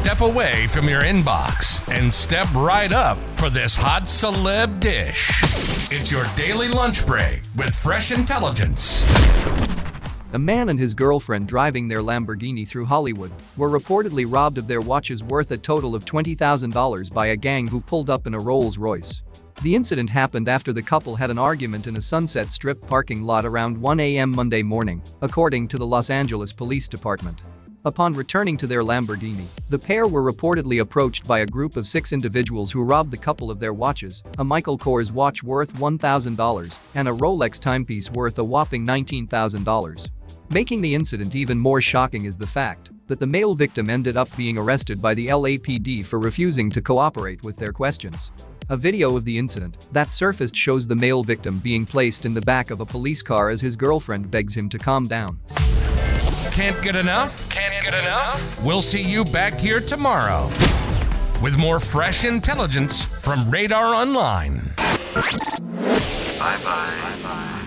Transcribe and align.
step 0.00 0.22
away 0.22 0.66
from 0.66 0.88
your 0.88 1.02
inbox 1.02 1.86
and 1.94 2.12
step 2.12 2.46
right 2.54 2.90
up 2.90 3.18
for 3.36 3.50
this 3.50 3.76
hot 3.76 4.04
celeb 4.04 4.80
dish. 4.80 5.28
It's 5.92 6.10
your 6.10 6.24
daily 6.36 6.68
lunch 6.68 7.06
break 7.06 7.42
with 7.54 7.74
fresh 7.74 8.10
intelligence. 8.10 9.04
A 10.32 10.38
man 10.38 10.70
and 10.70 10.78
his 10.78 10.94
girlfriend 10.94 11.48
driving 11.48 11.86
their 11.86 11.98
Lamborghini 11.98 12.66
through 12.66 12.86
Hollywood 12.86 13.30
were 13.58 13.68
reportedly 13.68 14.24
robbed 14.26 14.56
of 14.56 14.66
their 14.66 14.80
watches 14.80 15.22
worth 15.22 15.50
a 15.50 15.58
total 15.58 15.94
of 15.94 16.06
$20,000 16.06 17.12
by 17.12 17.26
a 17.26 17.36
gang 17.36 17.66
who 17.66 17.82
pulled 17.82 18.08
up 18.08 18.26
in 18.26 18.32
a 18.32 18.40
Rolls 18.40 18.78
Royce. 18.78 19.20
The 19.62 19.74
incident 19.74 20.08
happened 20.08 20.48
after 20.48 20.72
the 20.72 20.80
couple 20.80 21.14
had 21.14 21.30
an 21.30 21.38
argument 21.38 21.86
in 21.86 21.98
a 21.98 22.02
Sunset 22.02 22.50
Strip 22.50 22.86
parking 22.86 23.20
lot 23.20 23.44
around 23.44 23.76
1 23.76 24.00
a.m. 24.00 24.30
Monday 24.30 24.62
morning, 24.62 25.02
according 25.20 25.68
to 25.68 25.76
the 25.76 25.86
Los 25.86 26.08
Angeles 26.08 26.52
Police 26.54 26.88
Department. 26.88 27.42
Upon 27.86 28.12
returning 28.12 28.58
to 28.58 28.66
their 28.66 28.82
Lamborghini, 28.82 29.46
the 29.70 29.78
pair 29.78 30.06
were 30.06 30.30
reportedly 30.30 30.82
approached 30.82 31.26
by 31.26 31.38
a 31.38 31.46
group 31.46 31.78
of 31.78 31.86
six 31.86 32.12
individuals 32.12 32.70
who 32.70 32.82
robbed 32.82 33.10
the 33.10 33.16
couple 33.16 33.50
of 33.50 33.58
their 33.58 33.72
watches, 33.72 34.22
a 34.36 34.44
Michael 34.44 34.76
Kors 34.76 35.10
watch 35.10 35.42
worth 35.42 35.72
$1,000 35.74 36.78
and 36.94 37.08
a 37.08 37.10
Rolex 37.10 37.58
timepiece 37.58 38.10
worth 38.10 38.38
a 38.38 38.44
whopping 38.44 38.86
$19,000. 38.86 40.10
Making 40.50 40.82
the 40.82 40.94
incident 40.94 41.34
even 41.34 41.58
more 41.58 41.80
shocking 41.80 42.26
is 42.26 42.36
the 42.36 42.46
fact 42.46 42.90
that 43.06 43.18
the 43.18 43.26
male 43.26 43.54
victim 43.54 43.88
ended 43.88 44.14
up 44.14 44.28
being 44.36 44.58
arrested 44.58 45.00
by 45.00 45.14
the 45.14 45.28
LAPD 45.28 46.04
for 46.04 46.18
refusing 46.18 46.68
to 46.70 46.82
cooperate 46.82 47.42
with 47.42 47.56
their 47.56 47.72
questions. 47.72 48.30
A 48.68 48.76
video 48.76 49.16
of 49.16 49.24
the 49.24 49.38
incident 49.38 49.78
that 49.92 50.10
surfaced 50.10 50.54
shows 50.54 50.86
the 50.86 50.94
male 50.94 51.24
victim 51.24 51.58
being 51.58 51.86
placed 51.86 52.26
in 52.26 52.34
the 52.34 52.42
back 52.42 52.70
of 52.70 52.80
a 52.80 52.86
police 52.86 53.22
car 53.22 53.48
as 53.48 53.62
his 53.62 53.74
girlfriend 53.74 54.30
begs 54.30 54.54
him 54.54 54.68
to 54.68 54.78
calm 54.78 55.08
down. 55.08 55.40
Can't 56.52 56.82
get 56.82 56.96
enough? 56.96 57.48
Can't 57.50 57.84
get 57.84 57.94
enough? 57.94 58.64
We'll 58.64 58.82
see 58.82 59.02
you 59.02 59.24
back 59.24 59.54
here 59.54 59.80
tomorrow 59.80 60.48
with 61.42 61.56
more 61.58 61.80
fresh 61.80 62.24
intelligence 62.24 63.04
from 63.04 63.50
Radar 63.50 63.94
Online. 63.94 64.72
Bye 65.14 65.22
bye. 66.38 66.58
Bye 66.64 67.18
bye. 67.22 67.59